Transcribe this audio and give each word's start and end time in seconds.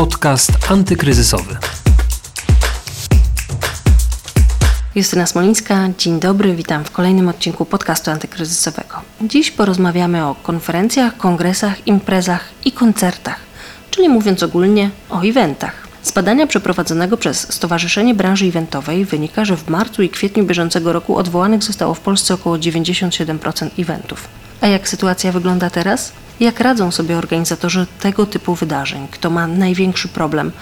Podcast 0.00 0.70
antykryzysowy. 0.70 1.56
Justyna 4.94 5.26
Smolińska, 5.26 5.88
dzień 5.98 6.20
dobry, 6.20 6.54
witam 6.54 6.84
w 6.84 6.90
kolejnym 6.90 7.28
odcinku 7.28 7.64
podcastu 7.64 8.10
antykryzysowego. 8.10 8.94
Dziś 9.22 9.50
porozmawiamy 9.50 10.26
o 10.26 10.34
konferencjach, 10.34 11.16
kongresach, 11.16 11.86
imprezach 11.86 12.48
i 12.64 12.72
koncertach, 12.72 13.40
czyli 13.90 14.08
mówiąc 14.08 14.42
ogólnie 14.42 14.90
o 15.10 15.20
eventach. 15.20 15.88
Z 16.02 16.12
badania 16.12 16.46
przeprowadzonego 16.46 17.16
przez 17.16 17.52
Stowarzyszenie 17.52 18.14
Branży 18.14 18.46
Eventowej 18.46 19.04
wynika, 19.04 19.44
że 19.44 19.56
w 19.56 19.68
marcu 19.68 20.02
i 20.02 20.08
kwietniu 20.08 20.44
bieżącego 20.44 20.92
roku 20.92 21.16
odwołanych 21.16 21.62
zostało 21.62 21.94
w 21.94 22.00
Polsce 22.00 22.34
około 22.34 22.56
97% 22.56 23.68
eventów. 23.78 24.28
A 24.60 24.66
jak 24.66 24.88
sytuacja 24.88 25.32
wygląda 25.32 25.70
teraz? 25.70 26.12
Jak 26.40 26.60
radzą 26.60 26.90
sobie 26.90 27.16
organizatorzy 27.16 27.86
tego 28.00 28.26
typu 28.26 28.54
wydarzeń? 28.54 29.08
Kto 29.10 29.30
ma 29.30 29.46
największy 29.46 30.08
problem? 30.08 30.52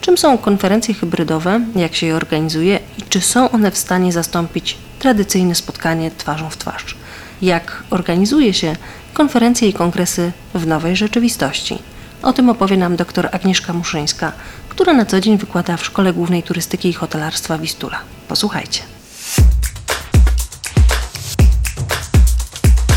Czym 0.00 0.18
są 0.18 0.38
konferencje 0.38 0.94
hybrydowe? 0.94 1.60
Jak 1.76 1.94
się 1.94 2.06
je 2.06 2.16
organizuje? 2.16 2.78
I 2.98 3.02
czy 3.02 3.20
są 3.20 3.50
one 3.50 3.70
w 3.70 3.78
stanie 3.78 4.12
zastąpić 4.12 4.76
tradycyjne 4.98 5.54
spotkanie 5.54 6.10
twarzą 6.10 6.50
w 6.50 6.56
twarz? 6.56 6.96
Jak 7.42 7.82
organizuje 7.90 8.54
się 8.54 8.76
konferencje 9.14 9.68
i 9.68 9.72
kongresy 9.72 10.32
w 10.54 10.66
nowej 10.66 10.96
rzeczywistości? 10.96 11.78
O 12.22 12.32
tym 12.32 12.48
opowie 12.48 12.76
nam 12.76 12.96
dr 12.96 13.28
Agnieszka 13.32 13.72
Muszyńska, 13.72 14.32
która 14.68 14.92
na 14.92 15.04
co 15.04 15.20
dzień 15.20 15.38
wykłada 15.38 15.76
w 15.76 15.84
Szkole 15.84 16.12
Głównej 16.12 16.42
Turystyki 16.42 16.88
i 16.88 16.92
Hotelarstwa 16.92 17.58
Wistula. 17.58 17.98
Posłuchajcie. 18.28 18.93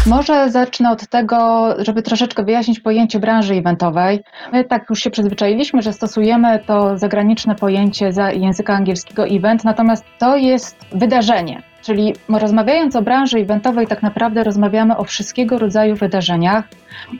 Może 0.07 0.51
zacznę 0.51 0.91
od 0.91 1.07
tego, 1.07 1.67
żeby 1.77 2.01
troszeczkę 2.01 2.43
wyjaśnić 2.43 2.79
pojęcie 2.79 3.19
branży 3.19 3.53
eventowej. 3.53 4.23
My 4.53 4.63
tak 4.63 4.89
już 4.89 4.99
się 4.99 5.09
przyzwyczailiśmy, 5.09 5.81
że 5.81 5.93
stosujemy 5.93 6.59
to 6.67 6.97
zagraniczne 6.97 7.55
pojęcie 7.55 8.11
za 8.11 8.31
języka 8.31 8.73
angielskiego 8.73 9.27
event, 9.27 9.63
natomiast 9.63 10.05
to 10.19 10.37
jest 10.37 10.77
wydarzenie. 10.91 11.61
Czyli 11.81 12.13
rozmawiając 12.29 12.95
o 12.95 13.01
branży 13.01 13.37
eventowej, 13.37 13.87
tak 13.87 14.03
naprawdę 14.03 14.43
rozmawiamy 14.43 14.97
o 14.97 15.03
wszystkiego 15.03 15.59
rodzaju 15.59 15.95
wydarzeniach, 15.95 16.65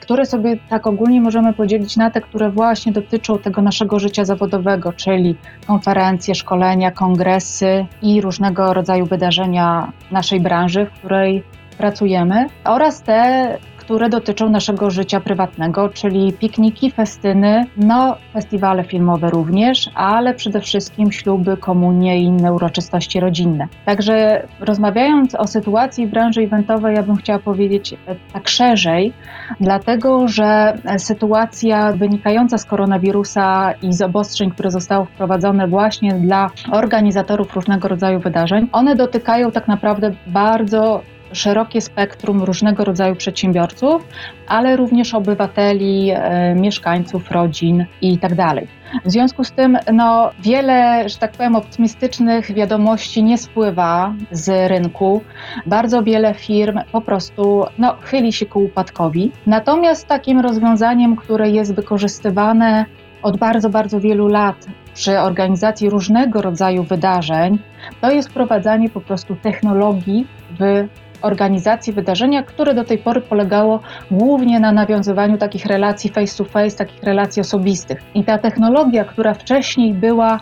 które 0.00 0.26
sobie 0.26 0.56
tak 0.68 0.86
ogólnie 0.86 1.20
możemy 1.20 1.52
podzielić 1.52 1.96
na 1.96 2.10
te, 2.10 2.20
które 2.20 2.50
właśnie 2.50 2.92
dotyczą 2.92 3.38
tego 3.38 3.62
naszego 3.62 3.98
życia 3.98 4.24
zawodowego, 4.24 4.92
czyli 4.92 5.36
konferencje, 5.66 6.34
szkolenia, 6.34 6.90
kongresy 6.90 7.86
i 8.02 8.20
różnego 8.20 8.74
rodzaju 8.74 9.06
wydarzenia 9.06 9.92
naszej 10.10 10.40
branży, 10.40 10.86
w 10.86 10.98
której 10.98 11.44
pracujemy, 11.78 12.46
oraz 12.64 13.02
te, 13.02 13.58
które 13.76 14.08
dotyczą 14.08 14.50
naszego 14.50 14.90
życia 14.90 15.20
prywatnego, 15.20 15.88
czyli 15.88 16.32
pikniki, 16.32 16.90
festyny, 16.90 17.64
no 17.76 18.16
festiwale 18.32 18.84
filmowe 18.84 19.30
również, 19.30 19.90
ale 19.94 20.34
przede 20.34 20.60
wszystkim 20.60 21.12
śluby, 21.12 21.56
komunie 21.56 22.18
i 22.20 22.22
inne 22.22 22.52
uroczystości 22.52 23.20
rodzinne. 23.20 23.68
Także 23.84 24.46
rozmawiając 24.60 25.34
o 25.34 25.46
sytuacji 25.46 26.06
w 26.06 26.10
branży 26.10 26.40
eventowej, 26.40 26.96
ja 26.96 27.02
bym 27.02 27.16
chciała 27.16 27.38
powiedzieć 27.38 27.94
tak 28.32 28.48
szerzej, 28.48 29.12
dlatego 29.60 30.28
że 30.28 30.78
sytuacja 30.98 31.92
wynikająca 31.92 32.58
z 32.58 32.64
koronawirusa 32.64 33.72
i 33.82 33.92
z 33.92 34.02
obostrzeń, 34.02 34.50
które 34.50 34.70
zostały 34.70 35.06
wprowadzone 35.06 35.68
właśnie 35.68 36.14
dla 36.14 36.50
organizatorów 36.72 37.54
różnego 37.54 37.88
rodzaju 37.88 38.20
wydarzeń, 38.20 38.68
one 38.72 38.96
dotykają 38.96 39.50
tak 39.50 39.68
naprawdę 39.68 40.10
bardzo 40.26 41.02
szerokie 41.32 41.80
spektrum 41.80 42.42
różnego 42.42 42.84
rodzaju 42.84 43.16
przedsiębiorców, 43.16 44.08
ale 44.48 44.76
również 44.76 45.14
obywateli, 45.14 46.10
e, 46.10 46.54
mieszkańców, 46.54 47.30
rodzin 47.30 47.86
itd. 48.02 48.36
Tak 48.36 48.64
w 49.04 49.10
związku 49.10 49.44
z 49.44 49.52
tym 49.52 49.78
no, 49.92 50.30
wiele, 50.40 51.08
że 51.08 51.18
tak 51.18 51.32
powiem, 51.32 51.56
optymistycznych 51.56 52.54
wiadomości 52.54 53.22
nie 53.22 53.38
spływa 53.38 54.14
z 54.30 54.70
rynku. 54.70 55.22
Bardzo 55.66 56.02
wiele 56.02 56.34
firm 56.34 56.80
po 56.92 57.00
prostu 57.00 57.64
no, 57.78 57.96
chyli 58.02 58.32
się 58.32 58.46
ku 58.46 58.64
upadkowi. 58.64 59.32
Natomiast 59.46 60.06
takim 60.06 60.40
rozwiązaniem, 60.40 61.16
które 61.16 61.50
jest 61.50 61.74
wykorzystywane 61.74 62.84
od 63.22 63.36
bardzo, 63.36 63.70
bardzo 63.70 64.00
wielu 64.00 64.28
lat 64.28 64.66
przy 64.94 65.20
organizacji 65.20 65.90
różnego 65.90 66.42
rodzaju 66.42 66.82
wydarzeń, 66.82 67.58
to 68.00 68.10
jest 68.10 68.28
wprowadzanie 68.28 68.90
po 68.90 69.00
prostu 69.00 69.36
technologii 69.36 70.26
w 70.60 70.88
organizacji 71.22 71.92
wydarzenia, 71.92 72.42
które 72.42 72.74
do 72.74 72.84
tej 72.84 72.98
pory 72.98 73.20
polegało 73.20 73.80
głównie 74.10 74.60
na 74.60 74.72
nawiązywaniu 74.72 75.38
takich 75.38 75.66
relacji 75.66 76.10
face 76.10 76.38
to 76.38 76.44
face, 76.44 76.76
takich 76.76 77.02
relacji 77.02 77.40
osobistych. 77.40 78.02
I 78.14 78.24
ta 78.24 78.38
technologia, 78.38 79.04
która 79.04 79.34
wcześniej 79.34 79.94
była 79.94 80.40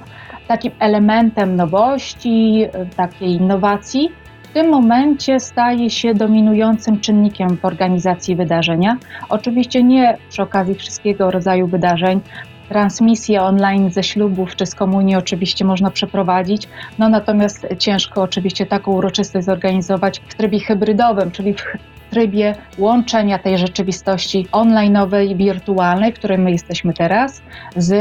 takim 0.49 0.73
elementem 0.79 1.57
nowości, 1.57 2.67
takiej 2.97 3.29
innowacji, 3.29 4.09
w 4.43 4.59
tym 4.59 4.71
momencie 4.71 5.41
staje 5.41 5.91
się 5.91 6.15
dominującym 6.15 7.01
czynnikiem 7.01 7.57
w 7.57 7.65
organizacji 7.65 8.37
wydarzenia. 8.37 8.97
Oczywiście 9.29 9.83
nie 9.83 10.17
przy 10.29 10.43
okazji 10.43 10.75
wszystkiego 10.75 11.31
rodzaju 11.31 11.67
wydarzeń, 11.67 12.21
transmisję 12.69 13.43
online 13.43 13.91
ze 13.91 14.03
ślubów 14.03 14.57
czy 14.57 14.67
z 14.67 14.75
komunii 14.75 15.17
oczywiście 15.17 15.65
można 15.65 15.91
przeprowadzić, 15.91 16.69
no 16.99 17.09
natomiast 17.09 17.67
ciężko 17.79 18.23
oczywiście 18.23 18.67
taką 18.67 18.93
uroczystość 18.93 19.47
zorganizować 19.47 20.23
w 20.29 20.35
trybie 20.35 20.61
hybrydowym, 20.61 21.31
czyli 21.31 21.55
w 21.55 21.63
trybie 22.11 22.55
łączenia 22.79 23.39
tej 23.39 23.59
rzeczywistości 23.59 24.47
online'owej, 24.53 25.37
wirtualnej, 25.37 26.13
w 26.13 26.19
której 26.19 26.39
my 26.39 26.51
jesteśmy 26.51 26.95
teraz, 26.95 27.43
z 27.77 27.93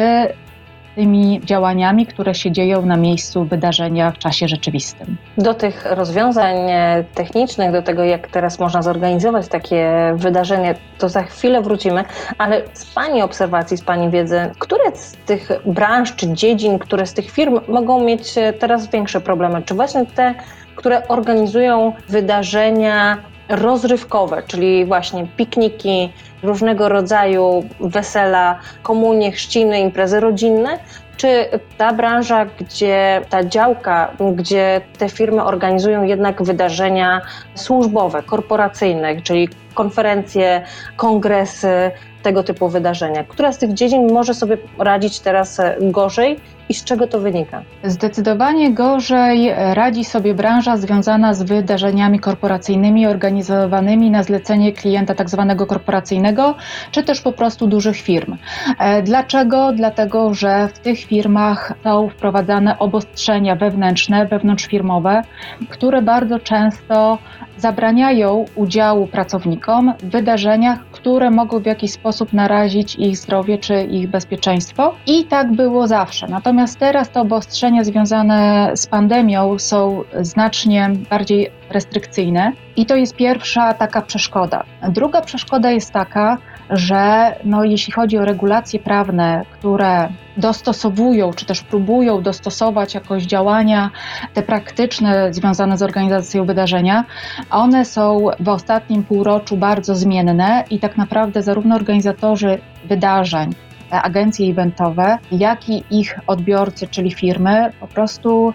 tymi 0.96 1.42
działaniami, 1.44 2.06
które 2.06 2.36
się 2.36 2.52
dzieją 2.52 2.86
na 2.86 2.98
miejscu 2.98 3.46
wydarzenia 3.46 4.12
w 4.12 4.18
czasie 4.18 4.48
rzeczywistym. 4.48 5.18
Do 5.38 5.54
tych 5.54 5.86
rozwiązań 5.86 6.56
e, 6.56 7.04
technicznych, 7.16 7.72
do 7.72 7.82
tego, 7.82 8.04
jak 8.04 8.28
teraz 8.28 8.60
można 8.60 8.82
zorganizować 8.82 9.48
takie 9.48 10.14
wydarzenie, 10.16 10.76
to 10.98 11.10
za 11.10 11.24
chwilę 11.24 11.62
wrócimy, 11.62 12.04
ale 12.38 12.62
z 12.74 12.86
Pani 12.86 13.22
obserwacji, 13.22 13.78
z 13.78 13.84
Pani 13.84 14.10
wiedzy, 14.10 14.52
które 14.60 14.84
z 14.94 15.12
tych 15.26 15.50
branż 15.66 16.16
czy 16.16 16.34
dziedzin, 16.34 16.80
które 16.80 17.06
z 17.06 17.14
tych 17.14 17.32
firm 17.32 17.60
mogą 17.68 18.04
mieć 18.04 18.38
e, 18.38 18.54
teraz 18.54 18.90
większe 18.92 19.22
problemy? 19.22 19.62
Czy 19.62 19.74
właśnie 19.74 20.06
te, 20.06 20.36
które 20.76 21.08
organizują 21.08 21.94
wydarzenia 22.10 23.18
rozrywkowe, 23.50 24.44
czyli 24.48 24.86
właśnie 24.86 25.28
pikniki, 25.38 26.14
różnego 26.44 26.90
rodzaju 26.90 27.64
wesela, 27.80 28.60
komunie, 28.84 29.32
chrzciny, 29.32 29.80
imprezy 29.80 30.20
rodzinne, 30.20 30.80
czy 31.18 31.46
ta 31.78 31.94
branża, 31.94 32.46
gdzie 32.46 33.22
ta 33.30 33.44
działka, 33.44 34.12
gdzie 34.36 34.82
te 34.98 35.10
firmy 35.10 35.44
organizują 35.44 36.04
jednak 36.04 36.44
wydarzenia 36.44 37.22
służbowe, 37.56 38.24
korporacyjne, 38.24 39.22
czyli 39.22 39.50
konferencje, 39.74 40.62
kongresy, 40.96 41.92
tego 42.26 42.44
typu 42.44 42.70
wydarzenia. 42.70 43.24
Która 43.24 43.52
z 43.52 43.58
tych 43.58 43.74
dziedzin 43.74 44.14
może 44.14 44.34
sobie 44.34 44.58
radzić 44.80 45.20
teraz 45.20 45.62
gorzej 45.82 46.40
i 46.70 46.74
z 46.74 46.84
czego 46.84 47.08
to 47.08 47.20
wynika? 47.20 47.62
Zdecydowanie 47.84 48.74
gorzej 48.74 49.52
radzi 49.74 50.04
sobie 50.06 50.34
branża 50.34 50.78
związana 50.78 51.34
z 51.34 51.44
wydarzeniami 51.44 52.20
korporacyjnymi 52.20 53.08
organizowanymi 53.08 54.12
na 54.12 54.24
zlecenie 54.24 54.74
klienta 54.74 55.16
tak 55.16 55.30
zwanego 55.30 55.66
korporacyjnego, 55.66 56.56
czy 56.92 57.04
też 57.04 57.22
po 57.22 57.32
prostu 57.32 57.68
dużych 57.68 57.98
firm. 57.98 58.38
E, 58.80 59.02
dlaczego? 59.02 59.72
Dlatego, 59.74 60.34
że 60.34 60.68
w 60.74 60.80
tych 60.80 61.00
firmach 61.00 61.74
są 61.84 62.10
wprowadzane 62.10 62.80
obostrzenia 62.80 63.56
wewnętrzne, 63.56 64.26
wewnątrzfirmowe, 64.26 65.22
które 65.70 66.02
bardzo 66.02 66.40
często 66.40 67.18
zabraniają 67.58 68.46
udziału 68.56 69.08
pracownikom 69.08 69.94
w 70.00 70.10
wydarzeniach, 70.10 70.80
które 71.06 71.32
mogą 71.32 71.60
w 71.60 71.66
jakiś 71.66 71.92
sposób 71.92 72.34
narazić 72.34 72.96
ich 72.96 73.18
zdrowie 73.18 73.58
czy 73.58 73.84
ich 73.84 74.10
bezpieczeństwo. 74.10 74.96
I 75.08 75.26
tak 75.26 75.52
było 75.52 75.88
zawsze. 75.88 76.28
Natomiast 76.28 76.80
teraz 76.80 77.10
te 77.10 77.22
obostrzenia 77.22 77.84
związane 77.84 78.72
z 78.76 78.88
pandemią 78.88 79.60
są 79.60 80.04
znacznie 80.22 80.92
bardziej 81.10 81.52
restrykcyjne 81.70 82.52
i 82.76 82.86
to 82.86 82.96
jest 82.96 83.16
pierwsza 83.16 83.74
taka 83.74 84.02
przeszkoda. 84.02 84.64
Druga 84.90 85.22
przeszkoda 85.22 85.72
jest 85.72 85.92
taka, 85.92 86.38
że 86.70 87.36
no, 87.44 87.64
jeśli 87.64 87.94
chodzi 87.94 88.18
o 88.18 88.26
regulacje 88.26 88.80
prawne, 88.80 89.46
które 89.60 90.10
dostosowują, 90.38 91.34
czy 91.34 91.46
też 91.46 91.62
próbują 91.62 92.22
dostosować 92.22 92.94
jakoś 92.94 93.24
działania 93.24 93.92
te 94.34 94.44
praktyczne 94.44 95.34
związane 95.34 95.78
z 95.78 95.82
organizacją 95.82 96.46
wydarzenia, 96.46 97.06
one 97.50 97.86
są 97.86 98.28
w 98.40 98.50
ostatnim 98.50 99.04
półroczu 99.04 99.58
bardzo 99.58 99.96
zmienne 99.96 100.64
i 100.70 100.80
tak 100.80 100.98
naprawdę 100.98 101.44
zarówno 101.44 101.76
organizatorzy 101.76 102.58
wydarzeń, 102.86 103.56
agencje 103.92 104.52
eventowe, 104.52 105.18
jak 105.32 105.70
i 105.70 105.84
ich 105.92 106.20
odbiorcy, 106.28 106.88
czyli 106.88 107.12
firmy, 107.12 107.72
po 107.80 107.88
prostu 107.88 108.54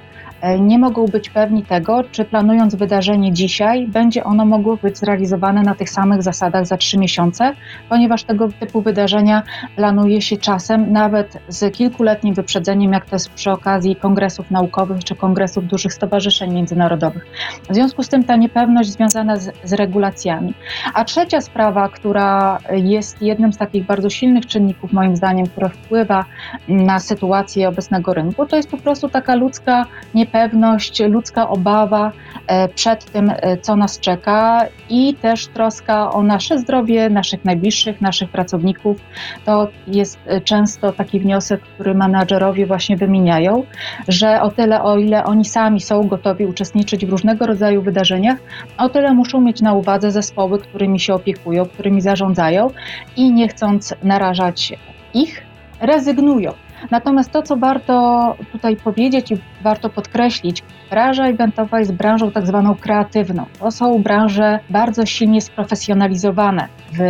nie 0.61 0.79
mogą 0.79 1.07
być 1.07 1.31
pewni 1.31 1.63
tego, 1.63 2.05
czy 2.11 2.25
planując 2.25 2.75
wydarzenie 2.75 3.33
dzisiaj, 3.33 3.87
będzie 3.87 4.25
ono 4.25 4.45
mogło 4.45 4.77
być 4.77 4.99
zrealizowane 4.99 5.63
na 5.63 5.75
tych 5.75 5.91
samych 5.91 6.23
zasadach 6.23 6.67
za 6.67 6.77
trzy 6.77 6.99
miesiące, 6.99 7.53
ponieważ 7.89 8.25
tego 8.25 8.49
typu 8.61 8.83
wydarzenia 8.83 9.43
planuje 9.77 10.23
się 10.23 10.37
czasem 10.37 10.93
nawet 10.93 11.39
z 11.49 11.75
kilkuletnim 11.75 12.35
wyprzedzeniem, 12.35 12.93
jak 12.93 13.07
to 13.07 13.17
jest 13.17 13.31
przy 13.31 13.51
okazji 13.51 13.97
kongresów 13.97 14.51
naukowych 14.51 15.05
czy 15.05 15.15
kongresów 15.15 15.67
dużych 15.67 15.93
stowarzyszeń 15.93 16.55
międzynarodowych. 16.55 17.27
W 17.71 17.75
związku 17.75 18.03
z 18.03 18.09
tym 18.09 18.25
ta 18.25 18.37
niepewność 18.37 18.91
związana 18.91 19.37
z, 19.37 19.51
z 19.65 19.73
regulacjami. 19.73 20.55
A 20.95 21.05
trzecia 21.05 21.41
sprawa, 21.41 21.89
która 21.89 22.59
jest 22.73 23.23
jednym 23.23 23.53
z 23.53 23.59
takich 23.59 23.87
bardzo 23.87 24.11
silnych 24.11 24.47
czynników, 24.47 24.93
moim 24.93 25.17
zdaniem, 25.17 25.47
które 25.47 25.69
wpływa 25.69 26.25
na 26.69 26.99
sytuację 26.99 27.69
obecnego 27.69 28.15
rynku, 28.15 28.47
to 28.47 28.57
jest 28.57 28.71
po 28.71 28.77
prostu 28.77 29.09
taka 29.09 29.35
ludzka 29.35 29.87
niepewność 30.15 30.30
niepewność, 30.35 31.01
ludzka 31.01 31.49
obawa 31.49 32.13
e, 32.47 32.69
przed 32.69 33.05
tym, 33.05 33.33
e, 33.37 33.57
co 33.57 33.77
nas 33.77 34.01
czeka 34.01 34.67
i 34.91 35.15
też 35.15 35.47
troska 35.47 36.11
o 36.11 36.23
nasze 36.23 36.59
zdrowie, 36.59 37.11
naszych 37.11 37.45
najbliższych, 37.45 38.01
naszych 38.01 38.31
pracowników. 38.31 38.97
To 39.45 39.69
jest 39.87 40.19
e, 40.27 40.41
często 40.41 40.93
taki 40.93 41.21
wniosek, 41.21 41.61
który 41.61 41.95
menadżerowie 41.95 42.67
właśnie 42.67 42.97
wymieniają, 42.97 43.65
że 44.09 44.43
o 44.43 44.51
tyle, 44.51 44.83
o 44.83 44.99
ile 44.99 45.25
oni 45.25 45.45
sami 45.45 45.81
są 45.81 46.03
gotowi 46.03 46.47
uczestniczyć 46.47 47.07
w 47.07 47.11
różnego 47.11 47.47
rodzaju 47.47 47.83
wydarzeniach, 47.83 48.39
o 48.79 48.89
tyle 48.89 49.15
muszą 49.15 49.41
mieć 49.41 49.61
na 49.61 49.75
uwadze 49.75 50.11
zespoły, 50.11 50.59
którymi 50.59 51.01
się 51.01 51.15
opiekują, 51.15 51.67
którymi 51.67 52.01
zarządzają 52.01 52.71
i 53.17 53.33
nie 53.33 53.49
chcąc 53.49 53.95
narażać 54.03 54.73
ich, 55.15 55.43
rezygnują 55.81 56.53
Natomiast 56.91 57.31
to, 57.31 57.43
co 57.43 57.57
warto 57.57 58.37
tutaj 58.53 58.77
powiedzieć 58.77 59.33
i 59.33 59.39
warto 59.63 59.91
podkreślić, 59.91 60.63
branża 60.91 61.27
eventowa 61.27 61.79
jest 61.79 61.93
branżą 61.93 62.31
tak 62.31 62.47
zwaną 62.47 62.75
kreatywną. 62.75 63.47
To 63.59 63.71
są 63.71 64.03
branże 64.03 64.59
bardzo 64.71 65.07
silnie 65.07 65.41
sprofesjonalizowane. 65.41 66.69
W 66.93 67.03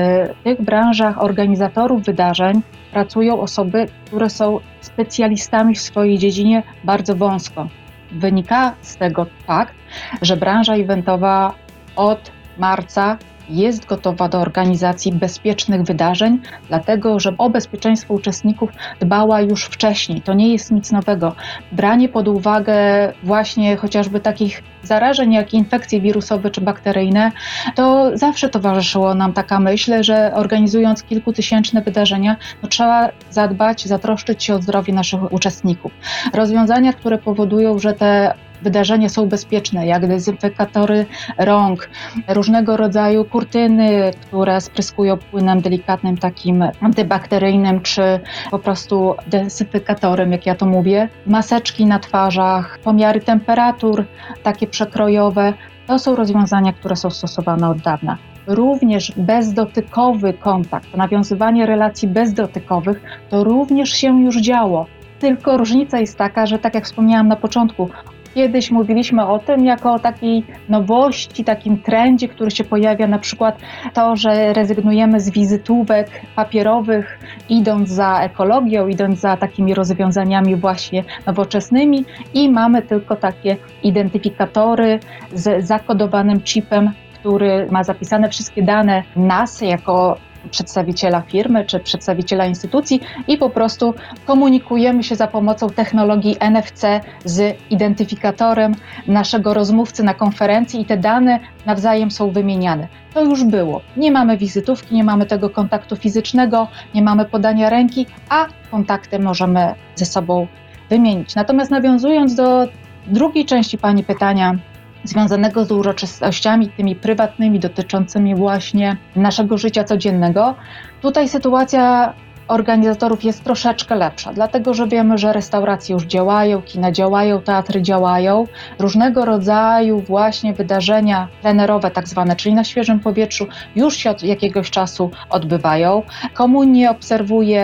tych 0.44 0.62
branżach 0.62 1.22
organizatorów 1.22 2.02
wydarzeń 2.02 2.62
pracują 2.92 3.40
osoby, 3.40 3.86
które 4.06 4.30
są 4.30 4.60
specjalistami 4.80 5.74
w 5.74 5.80
swojej 5.80 6.18
dziedzinie 6.18 6.62
bardzo 6.84 7.14
wąsko. 7.14 7.68
Wynika 8.12 8.74
z 8.80 8.96
tego 8.96 9.26
fakt, 9.46 9.74
że 10.22 10.36
branża 10.36 10.74
eventowa 10.74 11.54
od 11.96 12.32
marca 12.58 13.18
jest 13.50 13.86
gotowa 13.86 14.28
do 14.28 14.38
organizacji 14.38 15.12
bezpiecznych 15.12 15.82
wydarzeń, 15.82 16.38
dlatego 16.68 17.20
że 17.20 17.34
o 17.38 17.50
bezpieczeństwo 17.50 18.14
uczestników 18.14 18.70
dbała 19.00 19.40
już 19.40 19.64
wcześniej. 19.64 20.20
To 20.20 20.34
nie 20.34 20.52
jest 20.52 20.70
nic 20.70 20.92
nowego. 20.92 21.34
Branie 21.72 22.08
pod 22.08 22.28
uwagę 22.28 22.74
właśnie 23.22 23.76
chociażby 23.76 24.20
takich 24.20 24.62
zarażeń, 24.82 25.32
jak 25.32 25.54
infekcje 25.54 26.00
wirusowe 26.00 26.50
czy 26.50 26.60
bakteryjne, 26.60 27.32
to 27.74 28.10
zawsze 28.14 28.48
towarzyszyło 28.48 29.14
nam 29.14 29.32
taka 29.32 29.60
myśl, 29.60 30.02
że 30.02 30.32
organizując 30.34 31.02
kilkutysięczne 31.02 31.82
wydarzenia, 31.82 32.36
no 32.62 32.68
trzeba 32.68 33.08
zadbać, 33.30 33.86
zatroszczyć 33.86 34.44
się 34.44 34.54
o 34.54 34.62
zdrowie 34.62 34.92
naszych 34.92 35.32
uczestników. 35.32 35.92
Rozwiązania, 36.34 36.92
które 36.92 37.18
powodują, 37.18 37.78
że 37.78 37.92
te 37.92 38.34
wydarzenia 38.62 39.08
są 39.08 39.28
bezpieczne, 39.28 39.86
jak 39.86 40.06
dezynfekatory 40.06 41.06
rąk, 41.38 41.90
różnego 42.28 42.76
rodzaju 42.76 43.24
kurtyny, 43.24 44.10
które 44.20 44.60
spryskują 44.60 45.16
płynem 45.16 45.60
delikatnym, 45.60 46.18
takim 46.18 46.64
antybakteryjnym, 46.80 47.80
czy 47.80 48.20
po 48.50 48.58
prostu 48.58 49.14
dezynfekatorem, 49.26 50.32
jak 50.32 50.46
ja 50.46 50.54
to 50.54 50.66
mówię, 50.66 51.08
maseczki 51.26 51.86
na 51.86 51.98
twarzach, 51.98 52.78
pomiary 52.78 53.20
temperatur, 53.20 54.04
takie 54.42 54.66
przekrojowe. 54.66 55.52
To 55.86 55.98
są 55.98 56.16
rozwiązania, 56.16 56.72
które 56.72 56.96
są 56.96 57.10
stosowane 57.10 57.68
od 57.68 57.78
dawna. 57.78 58.18
Również 58.46 59.12
bezdotykowy 59.16 60.32
kontakt, 60.32 60.96
nawiązywanie 60.96 61.66
relacji 61.66 62.08
bezdotykowych, 62.08 63.02
to 63.30 63.44
również 63.44 63.90
się 63.90 64.22
już 64.22 64.40
działo. 64.40 64.86
Tylko 65.18 65.56
różnica 65.56 65.98
jest 65.98 66.18
taka, 66.18 66.46
że 66.46 66.58
tak 66.58 66.74
jak 66.74 66.84
wspomniałam 66.84 67.28
na 67.28 67.36
początku, 67.36 67.90
Kiedyś 68.34 68.70
mówiliśmy 68.70 69.26
o 69.26 69.38
tym 69.38 69.64
jako 69.64 69.92
o 69.92 69.98
takiej 69.98 70.44
nowości, 70.68 71.44
takim 71.44 71.78
trendzie, 71.78 72.28
który 72.28 72.50
się 72.50 72.64
pojawia, 72.64 73.06
na 73.06 73.18
przykład 73.18 73.58
to, 73.94 74.16
że 74.16 74.52
rezygnujemy 74.52 75.20
z 75.20 75.30
wizytówek 75.30 76.10
papierowych, 76.36 77.18
idąc 77.48 77.88
za 77.88 78.20
ekologią, 78.20 78.88
idąc 78.88 79.20
za 79.20 79.36
takimi 79.36 79.74
rozwiązaniami 79.74 80.56
właśnie 80.56 81.04
nowoczesnymi 81.26 82.04
i 82.34 82.50
mamy 82.50 82.82
tylko 82.82 83.16
takie 83.16 83.56
identyfikatory 83.82 85.00
z 85.32 85.66
zakodowanym 85.66 86.40
chipem, 86.40 86.90
który 87.14 87.66
ma 87.70 87.84
zapisane 87.84 88.28
wszystkie 88.28 88.62
dane 88.62 89.02
nas 89.16 89.60
jako 89.60 90.16
przedstawiciela 90.50 91.20
firmy 91.20 91.64
czy 91.64 91.80
przedstawiciela 91.80 92.46
instytucji 92.46 93.00
i 93.28 93.38
po 93.38 93.50
prostu 93.50 93.94
komunikujemy 94.26 95.02
się 95.02 95.16
za 95.16 95.26
pomocą 95.26 95.70
technologii 95.70 96.36
NFC 96.40 96.84
z 97.24 97.56
identyfikatorem 97.70 98.74
naszego 99.06 99.54
rozmówcy 99.54 100.02
na 100.02 100.14
konferencji 100.14 100.80
i 100.80 100.84
te 100.84 100.96
dane 100.96 101.40
nawzajem 101.66 102.10
są 102.10 102.30
wymieniane. 102.30 102.88
To 103.14 103.24
już 103.24 103.44
było. 103.44 103.80
Nie 103.96 104.12
mamy 104.12 104.36
wizytówki, 104.36 104.94
nie 104.94 105.04
mamy 105.04 105.26
tego 105.26 105.50
kontaktu 105.50 105.96
fizycznego, 105.96 106.68
nie 106.94 107.02
mamy 107.02 107.24
podania 107.24 107.70
ręki, 107.70 108.06
a 108.28 108.46
kontakty 108.70 109.18
możemy 109.18 109.74
ze 109.94 110.04
sobą 110.04 110.46
wymienić. 110.90 111.34
Natomiast 111.34 111.70
nawiązując 111.70 112.34
do 112.34 112.68
drugiej 113.06 113.44
części 113.44 113.78
Pani 113.78 114.04
pytania, 114.04 114.58
związanego 115.04 115.64
z 115.64 115.72
uroczystościami 115.72 116.68
tymi 116.68 116.96
prywatnymi, 116.96 117.60
dotyczącymi 117.60 118.34
właśnie 118.34 118.96
naszego 119.16 119.58
życia 119.58 119.84
codziennego. 119.84 120.54
Tutaj 121.02 121.28
sytuacja 121.28 122.12
organizatorów 122.50 123.24
jest 123.24 123.44
troszeczkę 123.44 123.94
lepsza, 123.94 124.32
dlatego 124.32 124.74
że 124.74 124.86
wiemy, 124.86 125.18
że 125.18 125.32
restauracje 125.32 125.92
już 125.92 126.04
działają, 126.04 126.62
kina 126.62 126.92
działają, 126.92 127.40
teatry 127.40 127.82
działają. 127.82 128.46
Różnego 128.78 129.24
rodzaju 129.24 130.00
właśnie 130.00 130.54
wydarzenia 130.54 131.28
plenerowe, 131.40 131.90
tak 131.90 132.08
zwane, 132.08 132.36
czyli 132.36 132.54
na 132.54 132.64
świeżym 132.64 133.00
powietrzu, 133.00 133.46
już 133.76 133.96
się 133.96 134.10
od 134.10 134.22
jakiegoś 134.22 134.70
czasu 134.70 135.10
odbywają. 135.30 136.02
Komunie 136.34 136.90
obserwuję 136.90 137.60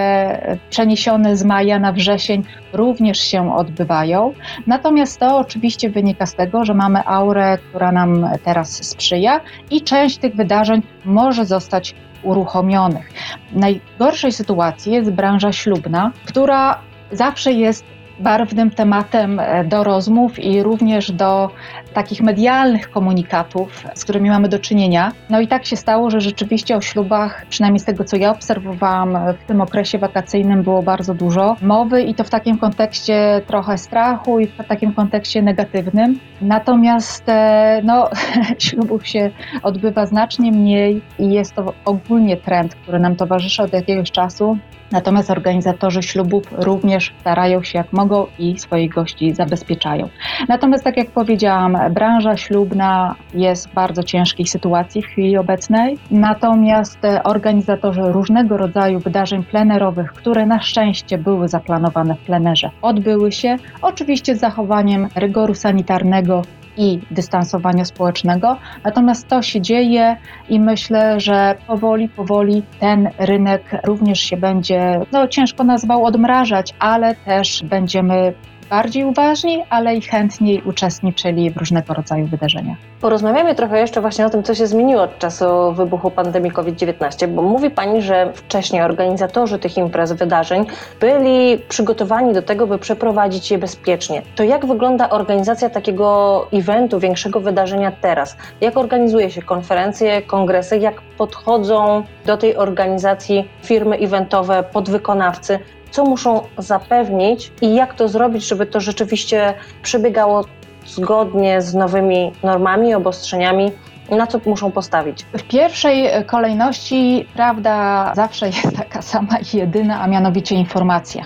przeniesione 0.71 1.37
z 1.37 1.45
maja 1.45 1.79
na 1.79 1.93
wrzesień 1.93 2.45
również 2.73 3.19
się 3.19 3.57
odbywają. 3.57 4.33
Natomiast 4.67 5.21
to 5.21 5.39
oczywiście 5.39 5.91
wynika 5.91 6.27
z 6.27 6.35
tego, 6.35 6.65
że 6.65 6.75
mamy 6.75 7.07
aurę, 7.07 7.59
która 7.69 7.93
nam 7.93 8.29
teraz 8.45 8.89
sprzyja 8.89 9.41
i 9.71 9.83
część 9.83 10.19
tych 10.19 10.37
wydarzeń 10.37 10.83
może 11.05 11.45
zostać 11.45 11.95
uruchomionych. 12.23 13.13
Najgorszej 13.53 14.33
sytuacji 14.33 14.93
jest 14.93 15.11
branża 15.11 15.53
ślubna, 15.53 16.13
która 16.27 16.79
zawsze 17.13 17.53
jest 17.53 17.85
barwnym 18.19 18.71
tematem 18.71 19.41
e, 19.41 19.65
do 19.65 19.85
rozmów 19.85 20.39
i 20.39 20.63
również 20.63 21.13
do 21.13 21.51
takich 21.95 22.23
medialnych 22.23 22.91
komunikatów, 22.91 23.85
z 23.95 24.05
którymi 24.05 24.31
mamy 24.31 24.49
do 24.49 24.59
czynienia. 24.59 25.13
No 25.31 25.41
i 25.41 25.49
tak 25.49 25.67
się 25.67 25.77
stało, 25.77 26.11
że 26.11 26.21
rzeczywiście 26.21 26.77
o 26.77 26.81
ślubach, 26.81 27.47
przynajmniej 27.49 27.81
z 27.81 27.85
tego 27.85 28.05
co 28.05 28.17
ja 28.17 28.31
obserwowałam 28.31 29.19
w 29.45 29.47
tym 29.47 29.61
okresie 29.61 29.99
wakacyjnym, 29.99 30.63
było 30.63 30.83
bardzo 30.83 31.15
dużo 31.15 31.57
mowy 31.63 32.03
i 32.03 32.15
to 32.15 32.25
w 32.25 32.31
takim 32.31 32.59
kontekście 32.59 33.43
trochę 33.47 33.79
strachu 33.79 34.41
i 34.41 34.47
w 34.47 34.57
takim 34.69 34.93
kontekście 34.93 35.43
negatywnym. 35.43 36.19
Natomiast 36.41 37.29
e, 37.29 37.81
no, 37.85 38.11
ślubów 38.59 39.07
się 39.07 39.31
odbywa 39.63 40.07
znacznie 40.07 40.53
mniej 40.53 41.03
i 41.19 41.31
jest 41.33 41.55
to 41.55 41.73
ogólnie 41.85 42.37
trend, 42.37 42.75
który 42.75 42.99
nam 42.99 43.17
towarzyszy 43.17 43.63
od 43.63 43.73
jakiegoś 43.73 44.11
czasu. 44.11 44.59
Natomiast 44.93 45.31
organizatorzy 45.31 46.03
ślubów 46.03 46.45
również 46.53 47.15
starają 47.21 47.63
się 47.63 47.79
jak 47.79 47.93
mogą 47.93 48.27
i 48.39 48.59
swoich 48.59 48.95
gości 48.95 49.35
zabezpieczają. 49.35 50.09
Natomiast 50.49 50.85
tak 50.85 50.97
jak 50.97 51.11
powiedziałam, 51.11 51.79
branża 51.91 52.37
ślubna 52.37 53.15
jest 53.35 53.69
w 53.69 53.75
bardzo 53.75 54.03
ciężkiej 54.03 54.47
sytuacji 54.47 55.03
w 55.03 55.07
chwili 55.07 55.37
obecnej. 55.37 55.99
Natomiast 56.11 56.99
organizatorzy 57.25 58.03
różnego 58.03 58.57
rodzaju 58.57 58.99
wydarzeń 58.99 59.45
plenerowych, 59.45 60.13
które 60.13 60.47
na 60.47 60.63
szczęście 60.63 61.19
były 61.19 61.49
zaplanowane 61.49 62.15
w 62.15 62.19
plenerze, 62.19 62.71
odbyły 62.83 63.33
się, 63.33 63.57
oczywiście 63.83 64.37
z 64.37 64.41
zachowaniem 64.41 65.09
rygoru 65.15 65.55
sanitarnego 65.55 66.43
i 66.77 67.01
dystansowania 67.11 67.85
społecznego. 67.85 68.57
Natomiast 68.85 69.29
to 69.29 69.43
się 69.43 69.61
dzieje 69.61 70.17
i 70.49 70.61
myślę, 70.61 71.21
że 71.21 71.55
powoli, 71.67 72.09
powoli 72.09 72.63
ten 72.81 73.11
rynek 73.19 73.63
również 73.85 74.21
się 74.21 74.37
będzie, 74.37 75.01
no 75.13 75.29
ciężko 75.29 75.65
nazwał 75.65 76.05
odmrażać, 76.05 76.75
ale 76.79 77.15
też 77.15 77.65
będziemy 77.65 78.35
bardziej 78.71 79.05
uważni, 79.05 79.65
ale 79.71 79.97
i 79.97 80.01
chętniej 80.01 80.63
uczestniczyli 80.63 81.51
w 81.51 81.57
różnego 81.57 81.95
rodzaju 81.95 82.27
wydarzeniach. 82.27 82.79
Porozmawiamy 83.01 83.55
trochę 83.55 83.81
jeszcze 83.81 84.01
właśnie 84.01 84.27
o 84.27 84.31
tym, 84.31 84.43
co 84.43 84.55
się 84.55 84.67
zmieniło 84.67 85.03
od 85.03 85.19
czasu 85.19 85.73
wybuchu 85.73 86.11
pandemii 86.11 86.51
COVID-19, 86.51 87.29
bo 87.29 87.43
mówi 87.43 87.71
Pani, 87.71 88.03
że 88.03 88.33
wcześniej 88.33 88.83
organizatorzy 88.83 89.59
tych 89.59 89.77
imprez, 89.77 90.13
wydarzeń 90.13 90.67
byli 91.01 91.59
przygotowani 91.69 92.33
do 92.33 92.43
tego, 92.43 92.67
by 92.67 92.79
przeprowadzić 92.79 93.51
je 93.51 93.59
bezpiecznie. 93.59 94.23
To 94.35 94.43
jak 94.43 94.67
wygląda 94.67 95.11
organizacja 95.11 95.71
takiego 95.71 96.47
eventu, 96.53 97.01
większego 97.01 97.41
wydarzenia 97.41 97.93
teraz? 98.01 98.37
Jak 98.61 98.77
organizuje 98.77 99.31
się 99.31 99.43
konferencje, 99.43 100.23
kongresy? 100.23 100.79
Jak 100.79 101.01
podchodzą 101.01 102.03
do 102.27 102.37
tej 102.37 102.57
organizacji 102.57 103.49
firmy 103.63 103.97
eventowe, 103.97 104.63
podwykonawcy? 104.63 105.59
Co 105.91 106.05
muszą 106.05 106.43
zapewnić 106.59 107.53
i 107.63 107.75
jak 107.75 107.95
to 107.95 108.09
zrobić, 108.09 108.49
żeby 108.49 108.67
to 108.67 108.81
rzeczywiście 108.81 109.55
przebiegało 109.83 110.45
zgodnie 110.87 111.63
z 111.63 111.75
nowymi 111.75 112.33
normami, 112.43 112.95
obostrzeniami, 112.95 113.73
na 114.11 114.27
co 114.27 114.41
muszą 114.47 114.73
postawić? 114.73 115.23
W 115.23 115.43
pierwszej 115.43 116.25
kolejności 116.27 117.27
prawda 117.35 118.13
zawsze 118.15 118.47
jest 118.47 118.77
taka 118.77 119.03
sama 119.03 119.39
i 119.53 119.57
jedyna, 119.57 120.01
a 120.01 120.07
mianowicie 120.07 120.55
informacja. 120.55 121.25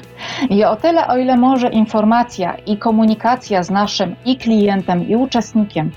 I 0.50 0.64
o 0.64 0.76
tyle, 0.76 1.06
o 1.06 1.16
ile 1.16 1.36
może 1.36 1.68
informacja 1.68 2.54
i 2.66 2.76
komunikacja 2.76 3.62
z 3.62 3.70
naszym 3.70 4.16
i 4.24 4.36
klientem, 4.36 5.08
i 5.08 5.16
uczestnikiem 5.16 5.90